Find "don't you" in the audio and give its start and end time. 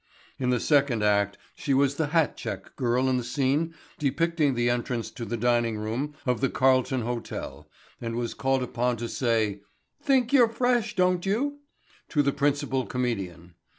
10.95-11.59